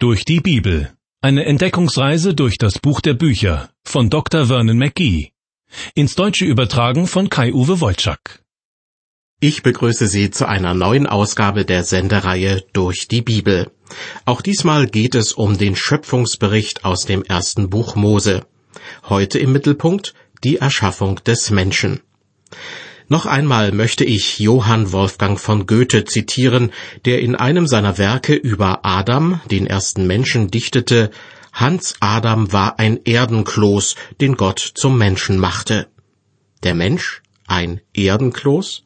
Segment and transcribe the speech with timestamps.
[0.00, 0.92] Durch die Bibel.
[1.22, 4.46] Eine Entdeckungsreise durch das Buch der Bücher von Dr.
[4.46, 5.32] Vernon McGee.
[5.96, 8.44] Ins Deutsche übertragen von Kai-Uwe Wolczak.
[9.40, 13.72] Ich begrüße Sie zu einer neuen Ausgabe der Sendereihe Durch die Bibel.
[14.24, 18.46] Auch diesmal geht es um den Schöpfungsbericht aus dem ersten Buch Mose.
[19.08, 22.02] Heute im Mittelpunkt die Erschaffung des Menschen.
[23.10, 26.72] Noch einmal möchte ich Johann Wolfgang von Goethe zitieren,
[27.06, 31.10] der in einem seiner Werke über Adam, den ersten Menschen, dichtete
[31.50, 35.86] Hans Adam war ein Erdenkloß, den Gott zum Menschen machte.
[36.62, 38.84] Der Mensch ein Erdenkloß?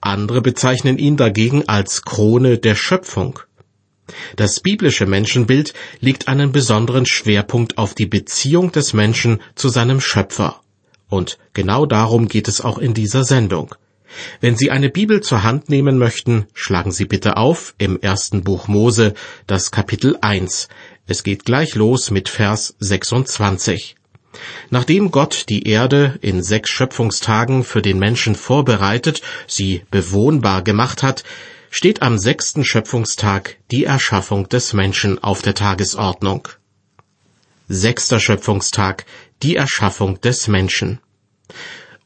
[0.00, 3.40] Andere bezeichnen ihn dagegen als Krone der Schöpfung.
[4.36, 10.62] Das biblische Menschenbild legt einen besonderen Schwerpunkt auf die Beziehung des Menschen zu seinem Schöpfer.
[11.10, 13.74] Und genau darum geht es auch in dieser Sendung.
[14.40, 18.66] Wenn Sie eine Bibel zur Hand nehmen möchten, schlagen Sie bitte auf im ersten Buch
[18.66, 19.14] Mose,
[19.46, 20.68] das Kapitel 1.
[21.06, 23.96] Es geht gleich los mit Vers 26.
[24.70, 31.24] Nachdem Gott die Erde in sechs Schöpfungstagen für den Menschen vorbereitet, sie bewohnbar gemacht hat,
[31.70, 36.48] steht am sechsten Schöpfungstag die Erschaffung des Menschen auf der Tagesordnung.
[37.68, 39.06] Sechster Schöpfungstag,
[39.42, 41.00] die Erschaffung des Menschen.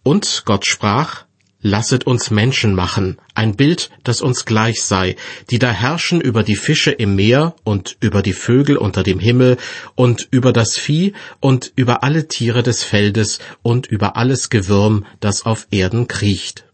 [0.03, 1.25] Und Gott sprach,
[1.67, 5.17] Lasset uns Menschen machen, ein Bild, das uns gleich sei,
[5.49, 9.57] die da herrschen über die Fische im Meer und über die Vögel unter dem Himmel
[9.95, 15.47] und über das Vieh und über alle Tiere des Feldes und über alles Gewürm, das
[15.47, 16.67] auf Erden kriecht.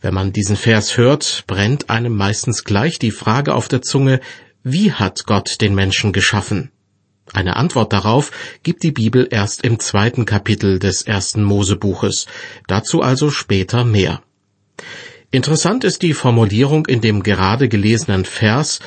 [0.00, 4.20] Wenn man diesen Vers hört, brennt einem meistens gleich die Frage auf der Zunge,
[4.64, 6.72] wie hat Gott den Menschen geschaffen?
[7.34, 8.30] Eine Antwort darauf
[8.62, 12.26] gibt die Bibel erst im zweiten Kapitel des ersten Mosebuches,
[12.68, 14.22] dazu also später mehr.
[15.32, 18.78] Interessant ist die Formulierung in dem gerade gelesenen Vers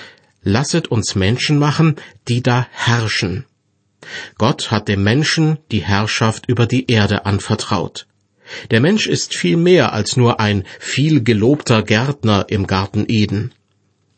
[0.43, 1.97] Lasset uns Menschen machen,
[2.29, 3.45] die da herrschen.
[4.37, 8.07] Gott hat dem Menschen die Herrschaft über die Erde anvertraut.
[8.71, 13.51] Der Mensch ist viel mehr als nur ein viel gelobter Gärtner im Garten Eden.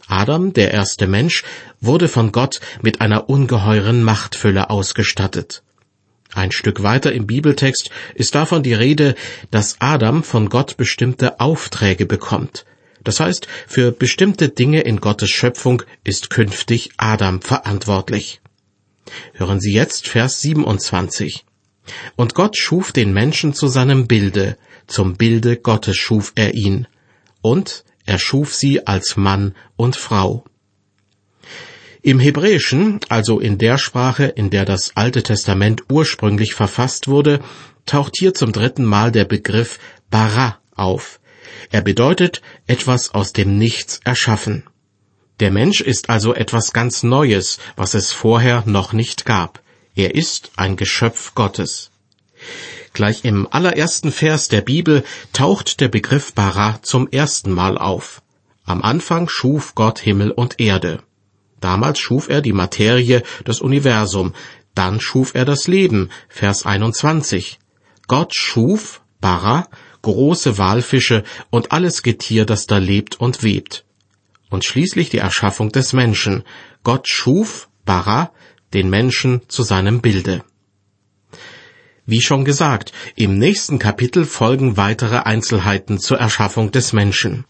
[0.09, 1.44] Adam, der erste Mensch,
[1.80, 5.64] wurde von Gott mit einer ungeheuren Machtfülle ausgestattet.
[6.34, 9.16] Ein Stück weiter im Bibeltext ist davon die Rede,
[9.52, 12.66] dass Adam von Gott bestimmte Aufträge bekommt.
[13.03, 18.41] Das heißt, für bestimmte Dinge in Gottes Schöpfung ist künftig Adam verantwortlich.
[19.34, 21.46] Hören Sie jetzt Vers 27.
[22.16, 26.88] Und Gott schuf den Menschen zu seinem Bilde, zum Bilde Gottes schuf er ihn.
[27.41, 30.44] Und er schuf sie als Mann und Frau.
[32.02, 37.40] Im Hebräischen, also in der Sprache, in der das Alte Testament ursprünglich verfasst wurde,
[37.86, 39.78] taucht hier zum dritten Mal der Begriff
[40.09, 41.20] bara auf.
[41.70, 44.64] Er bedeutet etwas aus dem Nichts erschaffen.
[45.40, 49.62] Der Mensch ist also etwas ganz Neues, was es vorher noch nicht gab.
[49.94, 51.91] Er ist ein Geschöpf Gottes.
[52.94, 58.22] Gleich im allerersten Vers der Bibel taucht der Begriff Bara zum ersten Mal auf.
[58.66, 61.02] Am Anfang schuf Gott Himmel und Erde.
[61.60, 64.34] Damals schuf er die Materie, das Universum,
[64.76, 67.60] dann schuf er das Leben, Vers 21.
[68.08, 69.68] Gott schuf, Bara,
[70.02, 73.86] große Walfische und alles Getier, das da lebt und webt.
[74.50, 76.44] Und schließlich die Erschaffung des Menschen.
[76.84, 78.32] Gott schuf, Bara,
[78.74, 80.44] den Menschen zu seinem Bilde.
[82.09, 87.46] Wie schon gesagt, im nächsten Kapitel folgen weitere Einzelheiten zur Erschaffung des Menschen.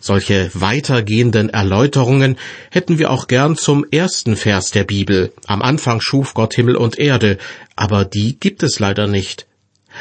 [0.00, 2.36] Solche weitergehenden Erläuterungen
[2.72, 5.32] hätten wir auch gern zum ersten Vers der Bibel.
[5.46, 7.38] Am Anfang schuf Gott Himmel und Erde,
[7.76, 9.46] aber die gibt es leider nicht.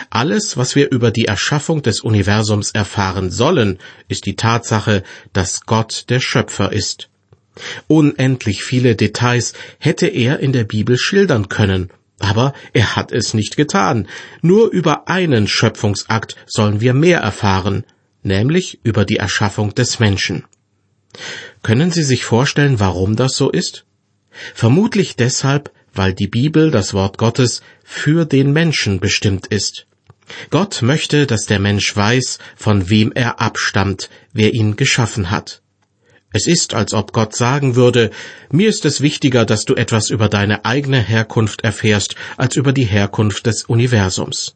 [0.10, 3.78] Alles, was wir über die Erschaffung des Universums erfahren sollen,
[4.08, 7.10] ist die Tatsache, dass Gott der Schöpfer ist.
[7.88, 13.58] Unendlich viele Details hätte er in der Bibel schildern können, aber er hat es nicht
[13.58, 14.08] getan.
[14.42, 17.86] Nur über einen Schöpfungsakt sollen wir mehr erfahren,
[18.22, 20.46] nämlich über die Erschaffung des Menschen.
[21.62, 23.86] Können Sie sich vorstellen, warum das so ist?
[24.54, 29.86] Vermutlich deshalb, weil die Bibel, das Wort Gottes, für den Menschen bestimmt ist.
[30.50, 35.63] Gott möchte, dass der Mensch weiß, von wem er abstammt, wer ihn geschaffen hat.
[36.36, 38.10] Es ist, als ob Gott sagen würde,
[38.52, 42.86] mir ist es wichtiger, dass du etwas über deine eigene Herkunft erfährst, als über die
[42.86, 44.56] Herkunft des Universums.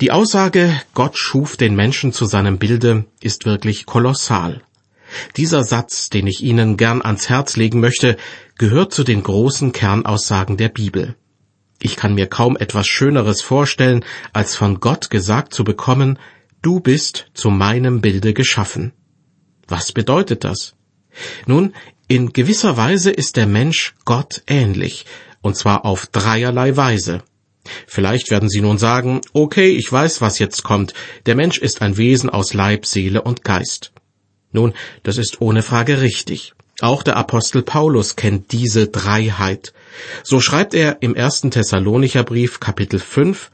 [0.00, 4.62] Die Aussage, Gott schuf den Menschen zu seinem Bilde, ist wirklich kolossal.
[5.36, 8.16] Dieser Satz, den ich Ihnen gern ans Herz legen möchte,
[8.56, 11.16] gehört zu den großen Kernaussagen der Bibel.
[11.82, 16.18] Ich kann mir kaum etwas Schöneres vorstellen, als von Gott gesagt zu bekommen,
[16.62, 18.92] du bist zu meinem Bilde geschaffen.
[19.68, 20.74] Was bedeutet das?
[21.46, 21.72] Nun,
[22.06, 25.06] In gewisser Weise ist der Mensch Gott ähnlich,
[25.40, 27.22] und zwar auf dreierlei Weise.
[27.86, 30.92] Vielleicht werden Sie nun sagen, okay, ich weiß, was jetzt kommt.
[31.24, 33.92] Der Mensch ist ein Wesen aus Leib, Seele und Geist.
[34.52, 36.52] Nun, das ist ohne Frage richtig.
[36.80, 39.72] Auch der Apostel Paulus kennt diese Dreiheit.
[40.24, 43.50] So schreibt er im ersten Thessalonicher Brief Kapitel 5,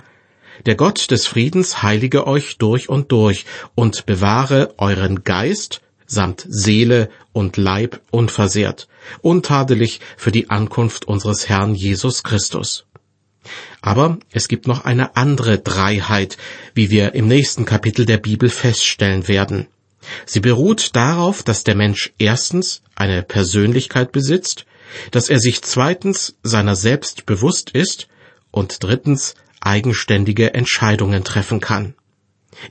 [0.66, 3.46] Der Gott des Friedens heilige euch durch und durch
[3.76, 8.88] und bewahre euren Geist samt Seele und Leib unversehrt,
[9.22, 12.84] untadelig für die Ankunft unseres Herrn Jesus Christus.
[13.80, 16.36] Aber es gibt noch eine andere Dreiheit,
[16.74, 19.68] wie wir im nächsten Kapitel der Bibel feststellen werden.
[20.26, 24.66] Sie beruht darauf, dass der Mensch erstens eine Persönlichkeit besitzt,
[25.12, 28.08] dass er sich zweitens seiner selbst bewusst ist
[28.50, 31.94] und drittens eigenständige Entscheidungen treffen kann.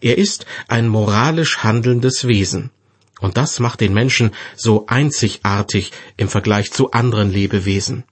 [0.01, 2.71] Er ist ein moralisch handelndes Wesen.
[3.19, 8.03] Und das macht den Menschen so einzigartig im Vergleich zu anderen Lebewesen.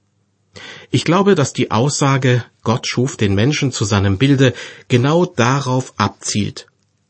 [0.92, 4.54] Ich glaube, dass die Aussage, Gott schuf den Menschen zu seinem Bilde,
[4.88, 6.68] genau darauf abzielt.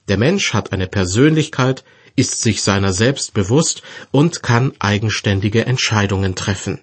[0.08, 1.84] Der Mensch hat eine Persönlichkeit,
[2.16, 6.82] ist sich seiner selbst bewusst und kann eigenständige Entscheidungen treffen.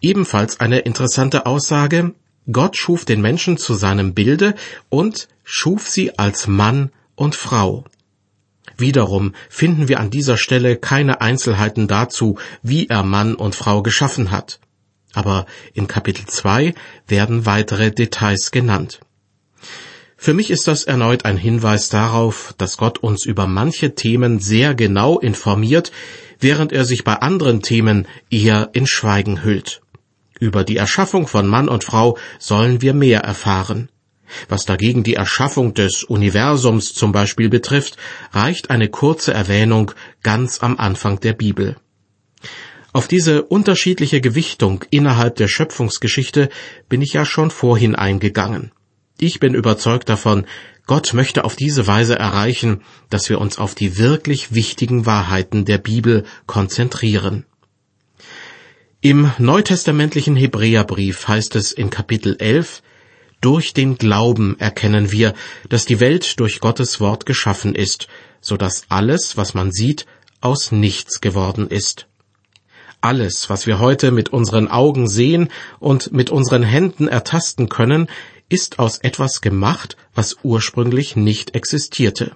[0.00, 2.14] Ebenfalls eine interessante Aussage,
[2.50, 4.54] Gott schuf den Menschen zu seinem Bilde
[4.88, 7.84] und schuf sie als Mann und Frau.
[8.78, 14.30] Wiederum finden wir an dieser Stelle keine Einzelheiten dazu, wie er Mann und Frau geschaffen
[14.30, 14.60] hat.
[15.14, 16.74] Aber in Kapitel 2
[17.06, 19.00] werden weitere Details genannt.
[20.18, 24.74] Für mich ist das erneut ein Hinweis darauf, dass Gott uns über manche Themen sehr
[24.74, 25.92] genau informiert,
[26.38, 29.82] während er sich bei anderen Themen eher in Schweigen hüllt.
[30.38, 33.88] Über die Erschaffung von Mann und Frau sollen wir mehr erfahren.
[34.48, 37.96] Was dagegen die Erschaffung des Universums zum Beispiel betrifft,
[38.32, 39.92] reicht eine kurze Erwähnung
[40.22, 41.76] ganz am Anfang der Bibel.
[42.92, 46.48] Auf diese unterschiedliche Gewichtung innerhalb der Schöpfungsgeschichte
[46.88, 48.72] bin ich ja schon vorhin eingegangen.
[49.18, 50.46] Ich bin überzeugt davon,
[50.86, 55.78] Gott möchte auf diese Weise erreichen, dass wir uns auf die wirklich wichtigen Wahrheiten der
[55.78, 57.44] Bibel konzentrieren.
[59.00, 62.82] Im neutestamentlichen Hebräerbrief heißt es in Kapitel 11,
[63.46, 65.32] durch den Glauben erkennen wir,
[65.68, 68.08] dass die Welt durch Gottes Wort geschaffen ist,
[68.40, 70.04] so dass alles, was man sieht,
[70.40, 72.08] aus nichts geworden ist.
[73.00, 75.48] Alles, was wir heute mit unseren Augen sehen
[75.78, 78.08] und mit unseren Händen ertasten können,
[78.48, 82.34] ist aus etwas gemacht, was ursprünglich nicht existierte.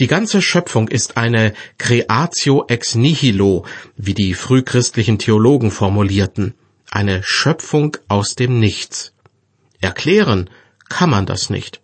[0.00, 3.64] Die ganze Schöpfung ist eine Creatio ex nihilo,
[3.96, 6.52] wie die frühchristlichen Theologen formulierten,
[6.90, 9.14] eine Schöpfung aus dem Nichts.
[9.80, 10.50] Erklären
[10.88, 11.80] kann man das nicht.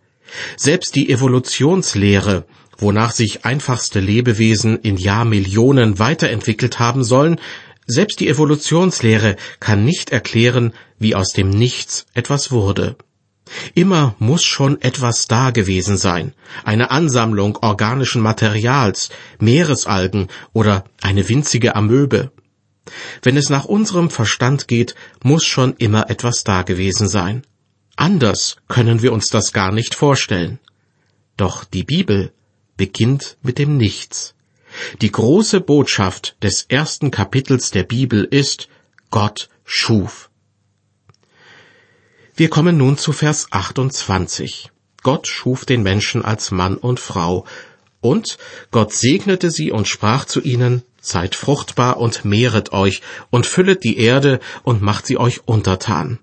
[0.57, 2.45] Selbst die Evolutionslehre,
[2.79, 7.41] wonach sich einfachste Lebewesen in Jahrmillionen weiterentwickelt haben sollen,
[7.87, 12.97] selbst die Evolutionslehre kann nicht erklären, wie aus dem Nichts etwas wurde.
[13.75, 16.35] Immer muss schon etwas da gewesen sein,
[16.65, 22.33] eine Ansammlung organischen Materials, Meeresalgen oder eine winzige Amöbe.
[23.23, 27.43] Wenn es nach unserem Verstand geht, muss schon immer etwas da gewesen sein.
[27.97, 30.59] Anders können wir uns das gar nicht vorstellen.
[31.39, 32.31] Doch die Bibel
[32.77, 34.35] beginnt mit dem Nichts.
[35.01, 38.69] Die große Botschaft des ersten Kapitels der Bibel ist,
[39.11, 40.29] Gott schuf.
[42.35, 44.71] Wir kommen nun zu Vers 28.
[45.03, 47.47] Gott schuf den Menschen als Mann und Frau,
[48.03, 48.37] und
[48.71, 53.01] Gott segnete sie und sprach zu ihnen, Seid fruchtbar und mehret euch
[53.31, 56.19] und füllet die Erde und macht sie euch untertan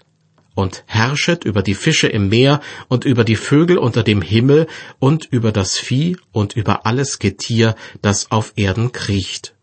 [0.56, 4.68] und herrschet über die Fische im Meer und über die Vögel unter dem Himmel
[5.00, 9.56] und über das Vieh und über alles Getier, das auf Erden kriecht.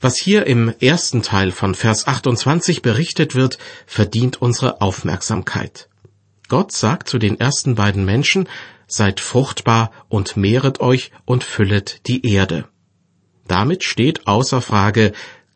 [0.00, 5.90] Was hier im ersten Teil von Vers 28 berichtet wird, verdient unsere Aufmerksamkeit.
[6.48, 8.48] Gott sagt zu den ersten beiden Menschen,
[8.86, 12.66] seid fruchtbar und mehret euch und füllet die Erde.
[13.46, 15.12] Damit steht außer Frage,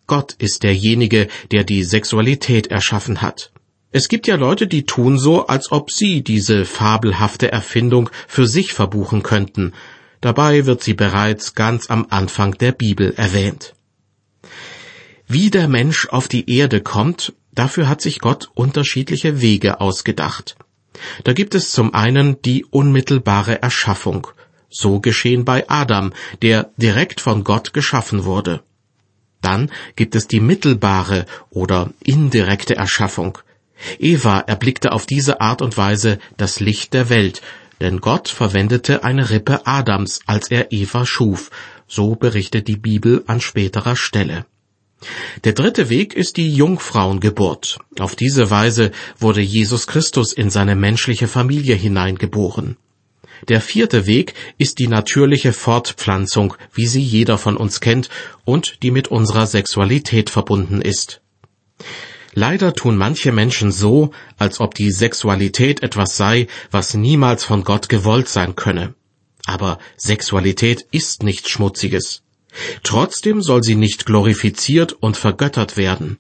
[0.07, 3.54] Gott ist derjenige, der die Sexualität erschaffen hat.
[3.97, 8.73] Es gibt ja Leute, die tun so, als ob sie diese fabelhafte Erfindung für sich
[8.73, 9.73] verbuchen könnten.
[10.21, 13.77] Dabei wird sie bereits ganz am Anfang der Bibel erwähnt.
[15.29, 20.57] Wie der Mensch auf die Erde kommt, dafür hat sich Gott unterschiedliche Wege ausgedacht.
[21.23, 24.27] Da gibt es zum einen die unmittelbare Erschaffung.
[24.71, 28.65] So geschehen bei Adam, der direkt von Gott geschaffen wurde.
[29.41, 33.39] Dann gibt es die mittelbare oder indirekte Erschaffung.
[33.99, 37.43] Eva erblickte auf diese Art und Weise das Licht der Welt,
[37.81, 41.51] denn Gott verwendete eine Rippe Adams, als er Eva schuf,
[41.87, 44.47] so berichtet die Bibel an späterer Stelle.
[45.45, 47.79] Der dritte Weg ist die Jungfrauengeburt.
[47.99, 52.77] Auf diese Weise wurde Jesus Christus in seine menschliche Familie hineingeboren.
[53.49, 58.09] Der vierte Weg ist die natürliche Fortpflanzung, wie sie jeder von uns kennt
[58.45, 61.21] und die mit unserer Sexualität verbunden ist.
[62.35, 67.89] Leider tun manche Menschen so, als ob die Sexualität etwas sei, was niemals von Gott
[67.89, 68.95] gewollt sein könne.
[69.47, 72.23] Aber Sexualität ist nichts Schmutziges.
[72.83, 76.19] Trotzdem soll sie nicht glorifiziert und vergöttert werden.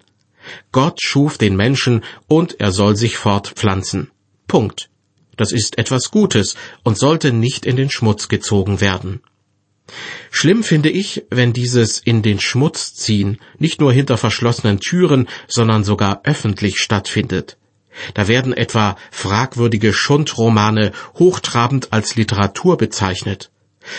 [0.72, 4.10] Gott schuf den Menschen und er soll sich fortpflanzen.
[4.46, 4.90] Punkt.
[5.36, 6.54] Das ist etwas Gutes
[6.84, 9.20] und sollte nicht in den Schmutz gezogen werden.
[10.30, 15.84] Schlimm finde ich, wenn dieses in den Schmutz ziehen nicht nur hinter verschlossenen Türen, sondern
[15.84, 17.58] sogar öffentlich stattfindet.
[18.14, 23.50] Da werden etwa fragwürdige Schundromane hochtrabend als Literatur bezeichnet.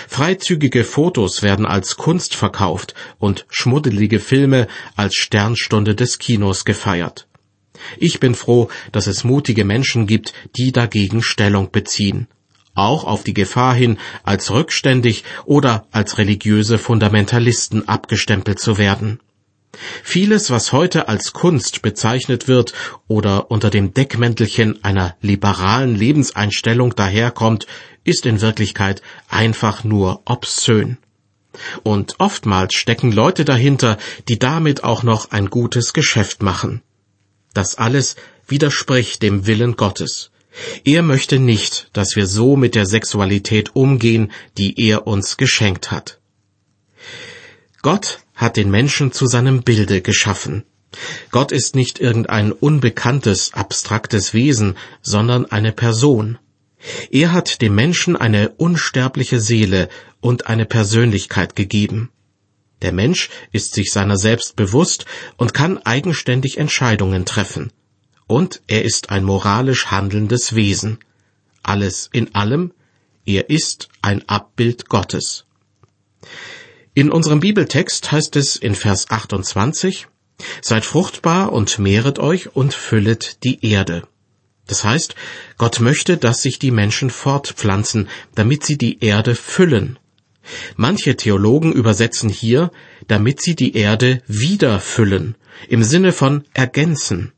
[0.08, 7.28] Freizügige Fotos werden als Kunst verkauft und schmuddelige Filme als Sternstunde des Kinos gefeiert.
[7.98, 12.28] Ich bin froh, dass es mutige Menschen gibt, die dagegen Stellung beziehen.
[12.76, 19.20] Auch auf die Gefahr hin, als rückständig oder als religiöse Fundamentalisten abgestempelt zu werden.
[20.04, 22.74] Vieles, was heute als Kunst bezeichnet wird
[23.08, 27.68] oder unter dem Deckmäntelchen einer liberalen Lebenseinstellung daherkommt,
[28.04, 30.98] ist in Wirklichkeit einfach nur obszön.
[31.84, 36.82] Und oftmals stecken Leute dahinter, die damit auch noch ein gutes Geschäft machen.
[37.54, 38.16] Das alles
[38.48, 40.32] widerspricht dem Willen Gottes.
[40.84, 46.20] Er möchte nicht, dass wir so mit der Sexualität umgehen, die er uns geschenkt hat.
[47.82, 50.64] Gott hat den Menschen zu seinem Bilde geschaffen.
[51.32, 56.38] Gott ist nicht irgendein unbekanntes, abstraktes Wesen, sondern eine Person.
[57.12, 59.90] Er hat dem Menschen eine unsterbliche Seele
[60.22, 62.12] und eine Persönlichkeit gegeben.
[62.82, 65.06] Der Mensch ist sich seiner selbst bewusst
[65.38, 67.72] und kann eigenständig Entscheidungen treffen.
[68.28, 71.00] Und er ist ein moralisch handelndes Wesen.
[71.64, 72.74] Alles in allem,
[73.26, 75.46] er ist ein Abbild Gottes.
[76.94, 80.08] In unserem Bibeltext heißt es in Vers 28,
[80.62, 84.08] Seid fruchtbar und mehret euch und füllet die Erde.
[84.68, 85.16] Das heißt,
[85.58, 90.00] Gott möchte, dass sich die Menschen fortpflanzen, damit sie die Erde füllen.
[90.76, 92.72] Manche Theologen übersetzen hier,
[93.08, 95.36] damit sie die Erde wieder füllen,
[95.70, 97.32] im Sinne von ergänzen.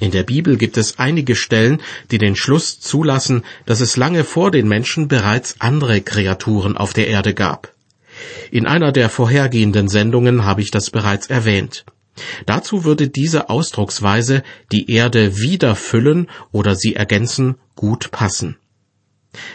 [0.00, 4.50] In der Bibel gibt es einige Stellen, die den Schluss zulassen, dass es lange vor
[4.50, 7.74] den Menschen bereits andere Kreaturen auf der Erde gab.
[8.50, 11.84] In einer der vorhergehenden Sendungen habe ich das bereits erwähnt.
[12.46, 18.56] Dazu würde diese Ausdrucksweise die Erde wieder füllen oder sie ergänzen gut passen.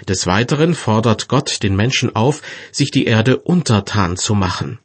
[0.08, 4.80] Des Weiteren fordert Gott den Menschen auf, sich die Erde untertan zu machen.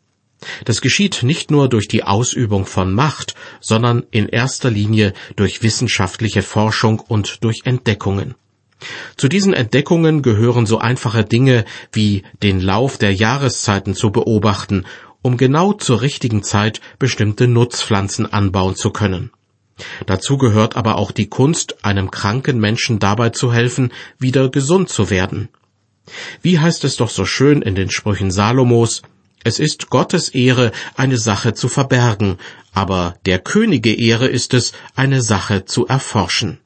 [0.65, 6.43] Das geschieht nicht nur durch die Ausübung von Macht, sondern in erster Linie durch wissenschaftliche
[6.43, 8.35] Forschung und durch Entdeckungen.
[9.17, 14.85] Zu diesen Entdeckungen gehören so einfache Dinge wie den Lauf der Jahreszeiten zu beobachten,
[15.23, 19.33] um genau zur richtigen Zeit bestimmte Nutzpflanzen anbauen zu können.
[20.07, 25.11] Dazu gehört aber auch die Kunst, einem kranken Menschen dabei zu helfen, wieder gesund zu
[25.11, 25.49] werden.
[26.43, 29.03] Wie heißt es doch so schön in den Sprüchen Salomos,
[29.45, 32.39] es ist Gottes Ehre, eine Sache zu verbergen,
[32.73, 36.59] aber der Könige Ehre ist es, eine Sache zu erforschen.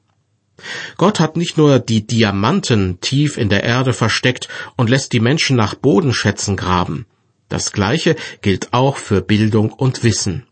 [0.97, 5.55] Gott hat nicht nur die Diamanten tief in der Erde versteckt und lässt die Menschen
[5.55, 7.05] nach Bodenschätzen graben.
[7.49, 10.45] Das Gleiche gilt auch für Bildung und Wissen.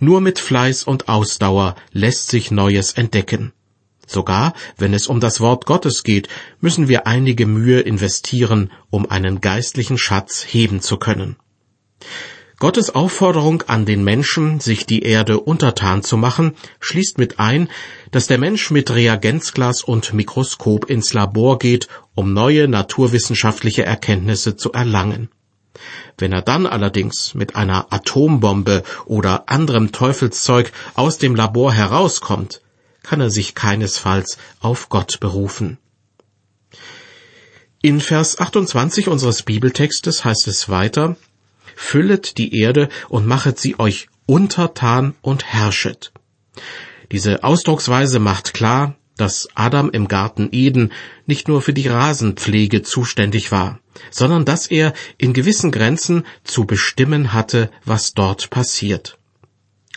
[0.00, 3.52] Nur mit Fleiß und Ausdauer lässt sich Neues entdecken.
[4.06, 6.28] Sogar wenn es um das Wort Gottes geht,
[6.60, 11.36] müssen wir einige Mühe investieren, um einen geistlichen Schatz heben zu können.
[12.58, 17.68] Gottes Aufforderung an den Menschen, sich die Erde untertan zu machen, schließt mit ein,
[18.12, 24.72] dass der Mensch mit Reagenzglas und Mikroskop ins Labor geht, um neue naturwissenschaftliche Erkenntnisse zu
[24.72, 25.28] erlangen.
[26.16, 32.62] Wenn er dann allerdings mit einer Atombombe oder anderem Teufelszeug aus dem Labor herauskommt,
[33.02, 35.76] kann er sich keinesfalls auf Gott berufen.
[37.82, 41.16] In Vers 28 unseres Bibeltextes heißt es weiter,
[41.76, 46.12] Füllet die Erde und machet sie euch untertan und herrschet.
[47.12, 50.92] Diese Ausdrucksweise macht klar, dass Adam im Garten Eden
[51.26, 53.78] nicht nur für die Rasenpflege zuständig war,
[54.10, 59.18] sondern dass er in gewissen Grenzen zu bestimmen hatte, was dort passiert.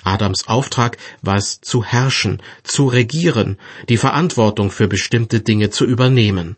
[0.04, 3.58] Adams Auftrag war es zu herrschen, zu regieren,
[3.90, 6.56] die Verantwortung für bestimmte Dinge zu übernehmen.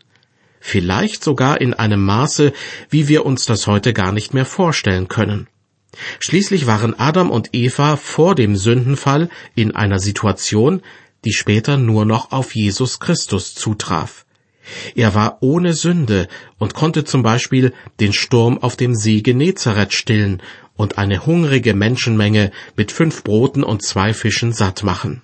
[0.62, 2.52] Vielleicht sogar in einem Maße,
[2.88, 5.48] wie wir uns das heute gar nicht mehr vorstellen können.
[6.20, 10.80] Schließlich waren Adam und Eva vor dem Sündenfall in einer Situation,
[11.24, 14.24] die später nur noch auf Jesus Christus zutraf.
[14.94, 16.28] Er war ohne Sünde
[16.58, 20.40] und konnte zum Beispiel den Sturm auf dem See Genezareth stillen
[20.74, 25.22] und eine hungrige Menschenmenge mit fünf Broten und zwei Fischen satt machen.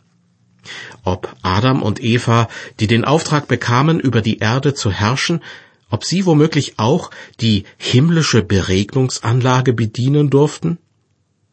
[1.05, 2.49] Ob Adam und Eva,
[2.81, 5.43] die den Auftrag bekamen, über die Erde zu herrschen,
[5.91, 7.11] ob sie womöglich auch
[7.41, 10.79] die himmlische Beregnungsanlage bedienen durften?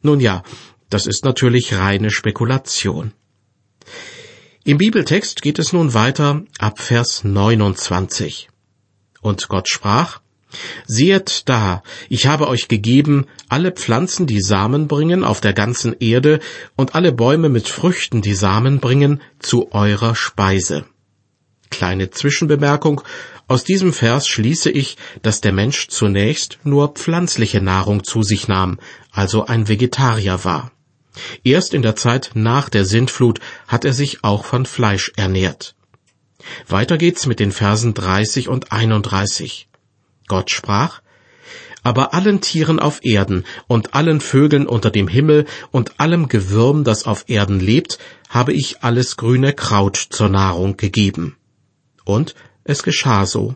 [0.02, 0.44] Nun ja,
[0.90, 3.12] das ist natürlich reine Spekulation.
[4.64, 8.50] Im Bibeltext geht es nun weiter ab Vers 29.
[9.22, 10.22] Und Gott sprach,
[10.86, 16.40] Sehet da, ich habe euch gegeben alle Pflanzen, die Samen bringen auf der ganzen Erde,
[16.76, 20.86] und alle Bäume mit Früchten, die Samen bringen, zu eurer Speise.
[21.70, 23.02] Kleine Zwischenbemerkung,
[23.48, 28.80] aus diesem Vers schließe ich, dass der Mensch zunächst nur pflanzliche Nahrung zu sich nahm,
[29.12, 30.72] also ein Vegetarier war.
[31.44, 35.76] Erst in der Zeit nach der Sintflut hat er sich auch von Fleisch ernährt.
[36.68, 39.68] Weiter geht's mit den Versen 30 und 31.
[40.28, 41.02] Gott sprach,
[41.84, 47.06] aber allen Tieren auf Erden und allen Vögeln unter dem Himmel und allem Gewürm, das
[47.06, 51.38] auf Erden lebt, habe ich alles grüne Kraut zur Nahrung gegeben.
[52.04, 53.56] Und es geschah so.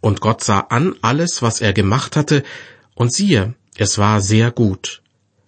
[0.00, 2.42] Und Gott sah an alles, was er gemacht hatte,
[2.96, 5.02] und siehe, es war sehr gut.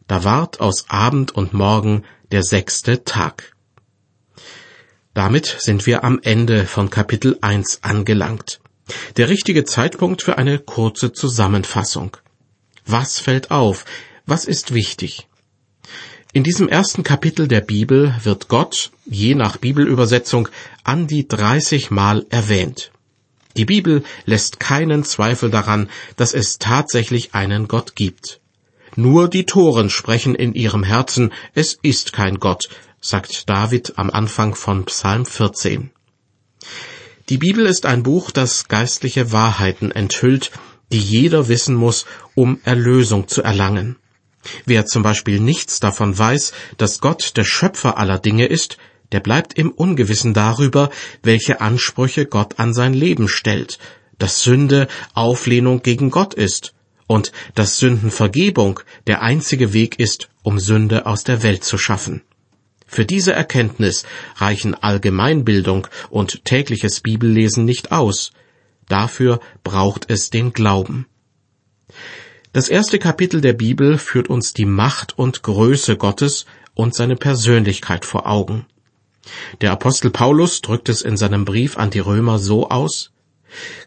[0.06, 3.52] Da ward aus Abend und Morgen der sechste Tag.
[5.14, 8.60] Damit sind wir am Ende von Kapitel 1 angelangt.
[9.16, 12.16] Der richtige Zeitpunkt für eine kurze Zusammenfassung.
[12.84, 13.84] Was fällt auf?
[14.26, 15.26] Was ist wichtig?
[16.32, 20.48] In diesem ersten Kapitel der Bibel wird Gott, je nach Bibelübersetzung,
[20.84, 22.90] an die 30 Mal erwähnt.
[23.56, 28.40] Die Bibel lässt keinen Zweifel daran, dass es tatsächlich einen Gott gibt.
[28.96, 32.68] Nur die Toren sprechen in ihrem Herzen, es ist kein Gott,
[33.00, 35.90] sagt David am Anfang von Psalm 14.
[37.28, 40.52] Die Bibel ist ein Buch, das geistliche Wahrheiten enthüllt,
[40.92, 43.96] die jeder wissen muss, um Erlösung zu erlangen.
[44.64, 48.76] Wer zum Beispiel nichts davon weiß, dass Gott der Schöpfer aller Dinge ist,
[49.10, 50.90] der bleibt im Ungewissen darüber,
[51.24, 53.80] welche Ansprüche Gott an sein Leben stellt,
[54.18, 56.74] dass Sünde Auflehnung gegen Gott ist
[57.08, 62.22] und dass Sündenvergebung der einzige Weg ist, um Sünde aus der Welt zu schaffen.
[62.86, 64.04] Für diese Erkenntnis
[64.36, 68.32] reichen Allgemeinbildung und tägliches Bibellesen nicht aus.
[68.88, 71.06] Dafür braucht es den Glauben.
[72.52, 78.04] Das erste Kapitel der Bibel führt uns die Macht und Größe Gottes und seine Persönlichkeit
[78.04, 78.66] vor Augen.
[79.60, 83.10] Der Apostel Paulus drückt es in seinem Brief an die Römer so aus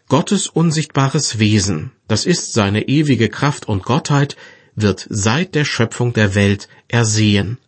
[0.08, 4.36] Gottes unsichtbares Wesen, das ist seine ewige Kraft und Gottheit,
[4.74, 7.58] wird seit der Schöpfung der Welt ersehen.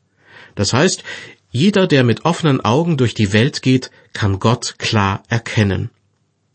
[0.54, 1.02] Das heißt,
[1.50, 5.90] jeder, der mit offenen Augen durch die Welt geht, kann Gott klar erkennen.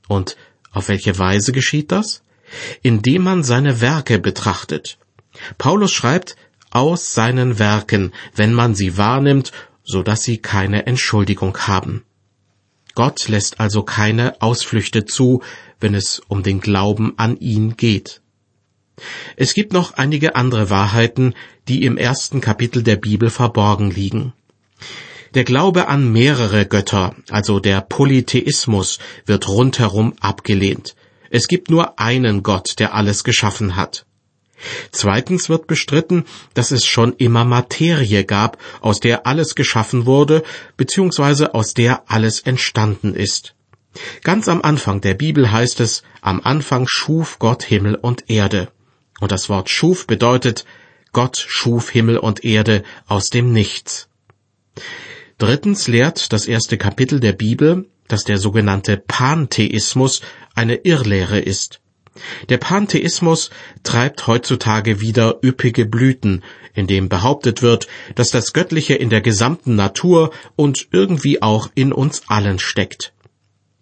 [0.07, 0.37] Und
[0.71, 2.23] auf welche Weise geschieht das?
[2.81, 4.97] indem man seine Werke betrachtet.
[5.57, 6.35] Paulus schreibt,
[6.69, 9.51] aus seinen Werken, wenn man sie wahrnimmt,
[9.83, 12.03] so dass sie keine Entschuldigung haben.
[12.93, 15.43] Gott lässt also keine Ausflüchte zu,
[15.79, 18.21] wenn es um den Glauben an ihn geht.
[19.35, 21.33] Es gibt noch einige andere Wahrheiten,
[21.67, 24.33] die im ersten Kapitel der Bibel verborgen liegen.
[25.33, 30.95] Der Glaube an mehrere Götter, also der Polytheismus, wird rundherum abgelehnt.
[31.29, 34.05] Es gibt nur einen Gott, der alles geschaffen hat.
[34.91, 40.43] Zweitens wird bestritten, dass es schon immer Materie gab, aus der alles geschaffen wurde,
[40.77, 43.53] beziehungsweise aus der alles entstanden ist.
[44.23, 48.69] Ganz am Anfang der Bibel heißt es, am Anfang schuf Gott Himmel und Erde.
[49.19, 50.65] Und das Wort schuf bedeutet,
[51.11, 54.09] Gott schuf Himmel und Erde aus dem Nichts.
[55.37, 60.21] Drittens lehrt das erste Kapitel der Bibel, dass der sogenannte Pantheismus
[60.55, 61.81] eine Irrlehre ist.
[62.49, 63.51] Der Pantheismus
[63.83, 70.31] treibt heutzutage wieder üppige Blüten, indem behauptet wird, dass das Göttliche in der gesamten Natur
[70.55, 73.13] und irgendwie auch in uns allen steckt.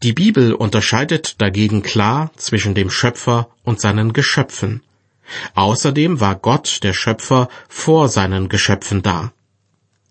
[0.04, 4.84] Die Bibel unterscheidet dagegen klar zwischen dem Schöpfer und seinen Geschöpfen.
[5.54, 9.32] Außerdem war Gott der Schöpfer vor seinen Geschöpfen da.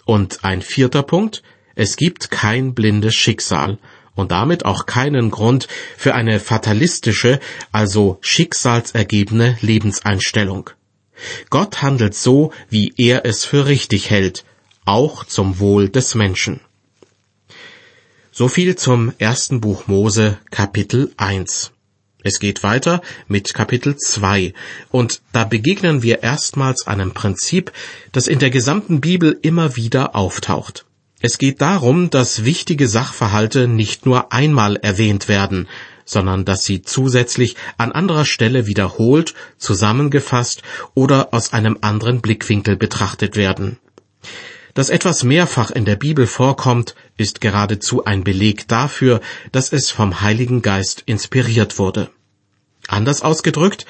[0.04, 1.42] Und ein vierter Punkt,
[1.74, 3.78] es gibt kein blindes Schicksal,
[4.14, 7.40] und damit auch keinen Grund für eine fatalistische,
[7.72, 10.70] also schicksalsergebene Lebenseinstellung.
[11.50, 14.44] Gott handelt so, wie er es für richtig hält,
[14.84, 16.60] auch zum Wohl des Menschen.
[18.32, 21.73] So viel zum ersten Buch Mose, Kapitel 1.
[22.26, 24.54] Es geht weiter mit Kapitel 2
[24.90, 27.70] und da begegnen wir erstmals einem Prinzip,
[28.12, 30.86] das in der gesamten Bibel immer wieder auftaucht.
[31.20, 35.68] Es geht darum, dass wichtige Sachverhalte nicht nur einmal erwähnt werden,
[36.06, 40.62] sondern dass sie zusätzlich an anderer Stelle wiederholt, zusammengefasst
[40.94, 43.78] oder aus einem anderen Blickwinkel betrachtet werden.
[44.72, 49.20] Dass etwas mehrfach in der Bibel vorkommt, ist geradezu ein Beleg dafür,
[49.52, 52.10] dass es vom Heiligen Geist inspiriert wurde.
[52.88, 53.86] Anders ausgedrückt,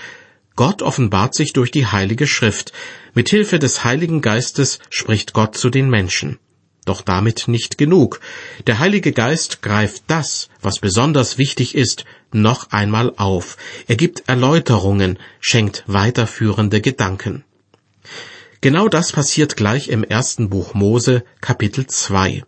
[0.56, 2.72] Gott offenbart sich durch die Heilige Schrift.
[3.12, 6.38] Mit Hilfe des Heiligen Geistes spricht Gott zu den Menschen.
[6.84, 8.20] Doch damit nicht genug.
[8.66, 13.56] Der Heilige Geist greift das, was besonders wichtig ist, noch einmal auf.
[13.88, 17.44] Er gibt Erläuterungen, schenkt weiterführende Gedanken.
[18.60, 22.44] Genau das passiert gleich im ersten Buch Mose, Kapitel 2.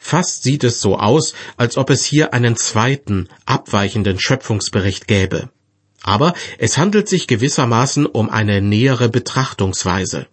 [0.00, 5.50] Fast sieht es so aus, als ob es hier einen zweiten, abweichenden Schöpfungsbericht gäbe.
[6.02, 10.26] Aber es handelt sich gewissermaßen um eine nähere Betrachtungsweise.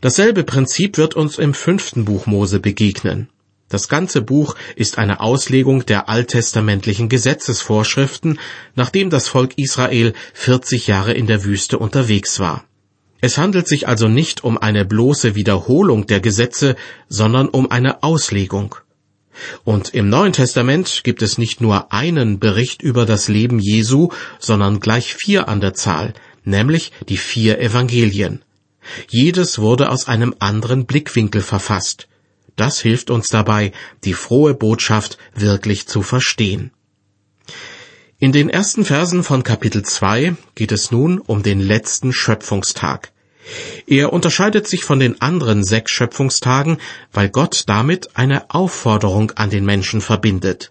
[0.00, 3.28] Dasselbe Prinzip wird uns im fünften Buch Mose begegnen.
[3.68, 8.40] Das ganze Buch ist eine Auslegung der alttestamentlichen Gesetzesvorschriften,
[8.74, 12.64] nachdem das Volk Israel 40 Jahre in der Wüste unterwegs war.
[13.20, 16.76] Es handelt sich also nicht um eine bloße Wiederholung der Gesetze,
[17.08, 18.76] sondern um eine Auslegung.
[19.64, 24.80] Und im Neuen Testament gibt es nicht nur einen Bericht über das Leben Jesu, sondern
[24.80, 28.42] gleich vier an der Zahl, nämlich die vier Evangelien.
[29.08, 32.08] Jedes wurde aus einem anderen Blickwinkel verfasst.
[32.56, 33.72] Das hilft uns dabei,
[34.04, 36.72] die frohe Botschaft wirklich zu verstehen.
[38.22, 43.12] In den ersten Versen von Kapitel 2 geht es nun um den letzten Schöpfungstag.
[43.86, 46.76] Er unterscheidet sich von den anderen sechs Schöpfungstagen,
[47.14, 50.70] weil Gott damit eine Aufforderung an den Menschen verbindet.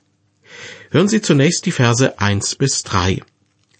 [0.91, 3.23] Hören Sie zunächst die Verse 1 bis 3.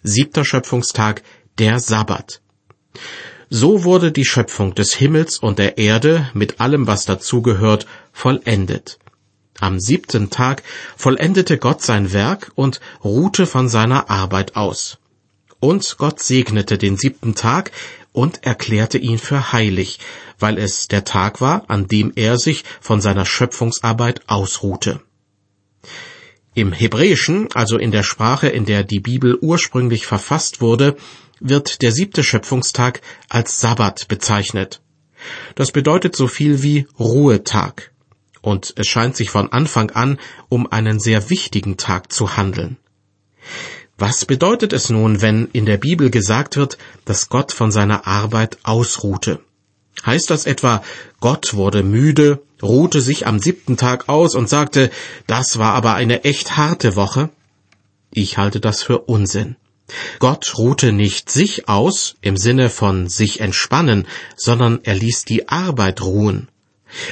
[0.02, 1.22] Siebter Schöpfungstag,
[1.58, 2.40] der Sabbat.
[3.50, 8.98] So wurde die Schöpfung des Himmels und der Erde mit allem, was dazugehört, vollendet.
[9.60, 10.62] Am siebten Tag
[10.96, 14.98] vollendete Gott sein Werk und ruhte von seiner Arbeit aus.
[15.60, 17.70] Und Gott segnete den siebten Tag,
[18.12, 19.98] und erklärte ihn für heilig,
[20.38, 25.00] weil es der Tag war, an dem er sich von seiner Schöpfungsarbeit ausruhte.
[26.54, 30.96] Im Hebräischen, also in der Sprache, in der die Bibel ursprünglich verfasst wurde,
[31.38, 34.82] wird der siebte Schöpfungstag als Sabbat bezeichnet.
[35.54, 37.89] Das bedeutet so viel wie Ruhetag.
[38.42, 42.76] Und es scheint sich von Anfang an um einen sehr wichtigen Tag zu handeln.
[43.98, 48.58] Was bedeutet es nun, wenn in der Bibel gesagt wird, dass Gott von seiner Arbeit
[48.62, 49.40] ausruhte?
[50.06, 50.82] Heißt das etwa,
[51.20, 54.90] Gott wurde müde, ruhte sich am siebten Tag aus und sagte,
[55.26, 57.28] das war aber eine echt harte Woche?
[58.10, 59.56] Ich halte das für Unsinn.
[60.18, 66.00] Gott ruhte nicht sich aus im Sinne von sich entspannen, sondern er ließ die Arbeit
[66.00, 66.48] ruhen.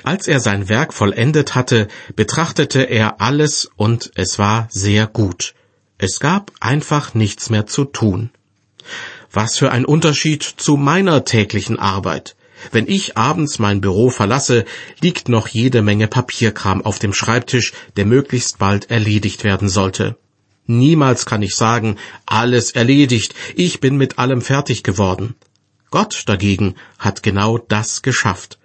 [0.02, 5.54] Als er sein Werk vollendet hatte, betrachtete er alles und es war sehr gut.
[5.98, 8.30] Es gab einfach nichts mehr zu tun.
[9.32, 12.36] Was für ein Unterschied zu meiner täglichen Arbeit.
[12.72, 14.64] Wenn ich abends mein Büro verlasse,
[15.00, 20.16] liegt noch jede Menge Papierkram auf dem Schreibtisch, der möglichst bald erledigt werden sollte.
[20.66, 25.34] Niemals kann ich sagen, alles erledigt, ich bin mit allem fertig geworden.
[25.90, 28.58] Gott dagegen hat genau das geschafft.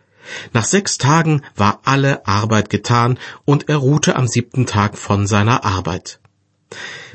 [0.53, 5.65] Nach sechs Tagen war alle Arbeit getan und er ruhte am siebten Tag von seiner
[5.65, 6.19] Arbeit.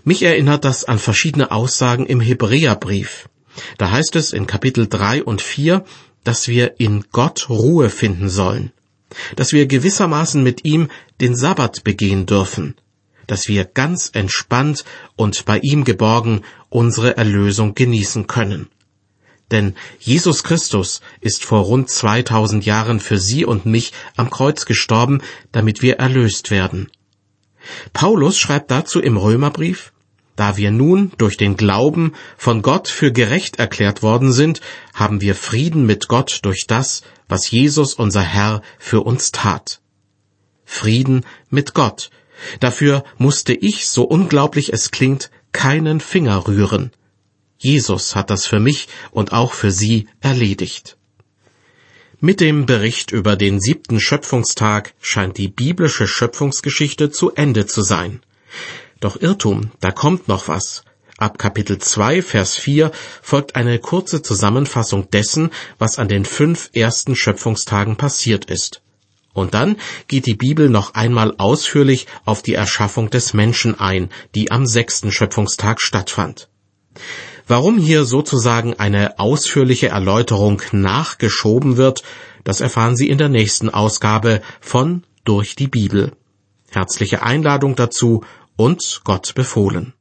[0.04, 3.28] Mich erinnert das an verschiedene Aussagen im Hebräerbrief.
[3.76, 5.84] Da heißt es in Kapitel 3 und 4,
[6.24, 8.72] dass wir in Gott Ruhe finden sollen,
[9.36, 10.88] dass wir gewissermaßen mit ihm
[11.20, 12.76] den Sabbat begehen dürfen,
[13.26, 14.84] dass wir ganz entspannt
[15.16, 18.68] und bei ihm geborgen unsere Erlösung genießen können.
[19.50, 25.22] Denn Jesus Christus ist vor rund 2000 Jahren für Sie und mich am Kreuz gestorben,
[25.52, 26.90] damit wir erlöst werden.
[27.92, 29.92] Paulus schreibt dazu im Römerbrief,
[30.36, 34.60] da wir nun durch den Glauben von Gott für gerecht erklärt worden sind,
[34.94, 39.80] haben wir Frieden mit Gott durch das, was Jesus unser Herr für uns tat.
[40.64, 42.10] Frieden mit Gott.
[42.60, 46.92] Dafür musste ich, so unglaublich es klingt, keinen Finger rühren.
[47.58, 50.96] Jesus hat das für mich und auch für Sie erledigt.
[52.20, 58.22] Mit dem Bericht über den siebten Schöpfungstag scheint die biblische Schöpfungsgeschichte zu Ende zu sein.
[59.00, 60.84] Doch Irrtum, da kommt noch was.
[61.16, 62.92] Ab Kapitel 2, Vers 4
[63.22, 68.82] folgt eine kurze Zusammenfassung dessen, was an den fünf ersten Schöpfungstagen passiert ist.
[69.32, 74.50] Und dann geht die Bibel noch einmal ausführlich auf die Erschaffung des Menschen ein, die
[74.50, 76.48] am sechsten Schöpfungstag stattfand.
[77.50, 82.02] Warum hier sozusagen eine ausführliche Erläuterung nachgeschoben wird,
[82.44, 86.12] das erfahren Sie in der nächsten Ausgabe von Durch die Bibel.
[86.70, 88.22] Herzliche Einladung dazu
[88.56, 89.94] und Gott befohlen.